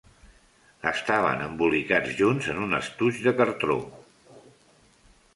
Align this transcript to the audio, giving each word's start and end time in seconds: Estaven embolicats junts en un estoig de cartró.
Estaven 0.91 1.43
embolicats 1.47 2.15
junts 2.21 2.47
en 2.53 2.61
un 2.67 2.73
estoig 2.77 3.19
de 3.27 3.33
cartró. 3.41 3.77